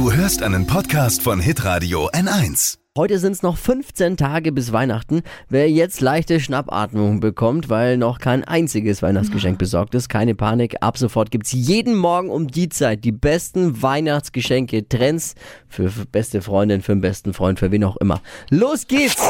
[0.00, 2.78] Du hörst einen Podcast von Hitradio N1.
[2.96, 5.20] Heute sind es noch 15 Tage bis Weihnachten.
[5.50, 10.76] Wer jetzt leichte Schnappatmung bekommt, weil noch kein einziges Weihnachtsgeschenk besorgt ist, keine Panik.
[10.80, 15.34] Ab sofort gibt's jeden Morgen um die Zeit die besten Weihnachtsgeschenke, Trends
[15.68, 18.22] für beste Freundin, für den besten Freund, für wen auch immer.
[18.48, 19.22] Los geht's!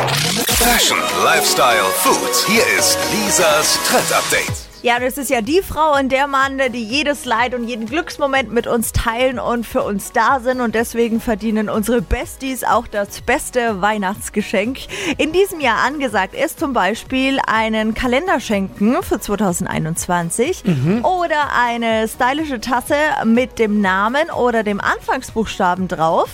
[0.47, 2.47] Fashion, Lifestyle, Food.
[2.47, 4.70] Hier ist Lisas Trend Update.
[4.83, 8.51] Ja, das ist ja die Frau und der Mann, die jedes Leid und jeden Glücksmoment
[8.51, 10.63] mit uns teilen und für uns da sind.
[10.63, 14.79] Und deswegen verdienen unsere Besties auch das beste Weihnachtsgeschenk.
[15.19, 20.65] In diesem Jahr angesagt ist zum Beispiel einen Kalender schenken für 2021
[21.03, 22.95] oder eine stylische Tasse
[23.27, 26.31] mit dem Namen oder dem Anfangsbuchstaben drauf.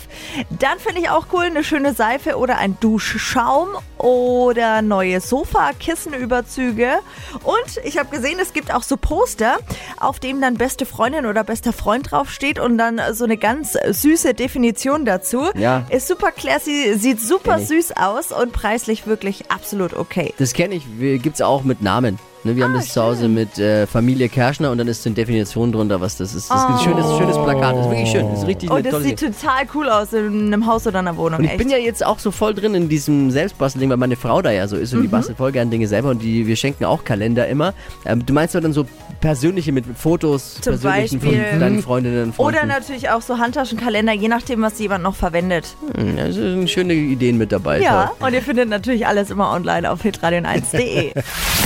[0.50, 6.98] Dann finde ich auch cool eine schöne Seife oder ein Duschschaum oder neue Sofakissenüberzüge.
[7.42, 9.58] Und ich habe gesehen, es gibt auch so Poster,
[9.98, 14.34] auf dem dann beste Freundin oder bester Freund draufsteht und dann so eine ganz süße
[14.34, 15.46] Definition dazu.
[15.54, 15.86] Ja.
[15.90, 20.34] Ist super classy, sieht super süß aus und preislich wirklich absolut okay.
[20.38, 22.18] Das kenne ich, wir- gibt's auch mit Namen.
[22.46, 25.14] Ne, wir haben Ah, das zu Hause mit äh, Familie Kerschner und dann ist eine
[25.14, 26.48] Definition drunter, was das ist.
[26.50, 28.28] Das ist ein schönes, schönes Plakat, das ist wirklich schön.
[28.30, 29.32] Das ist richtig Und das sieht Idee.
[29.32, 31.38] total cool aus in einem Haus oder einer Wohnung.
[31.40, 31.58] Und ich echt.
[31.58, 34.68] bin ja jetzt auch so voll drin in diesem Selbstbastelding, weil meine Frau da ja
[34.68, 35.02] so ist und Mhm.
[35.02, 37.74] die bastelt voll gerne Dinge selber und die, wir schenken auch Kalender immer.
[38.04, 38.86] Ähm, du meinst doch dann so
[39.20, 41.44] persönliche mit Fotos, Zum persönlichen Beispiel.
[41.50, 42.58] von deinen Freundinnen und Freunden.
[42.58, 45.64] oder natürlich auch so Handtaschenkalender, je nachdem, was jemand noch verwendet.
[45.96, 47.80] Hm, Also sind schöne Ideen mit dabei.
[47.80, 48.28] Ja, Toll.
[48.28, 51.12] und ihr findet natürlich alles immer online auf hitradion1.de.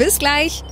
[0.01, 0.63] Bis gleich.